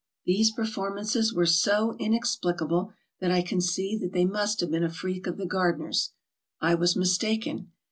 [0.25, 5.27] These performances were so inexplicable that I conceived that they must have been a freak
[5.27, 6.11] of the gardener's.
[6.59, 7.69] I was mistaken.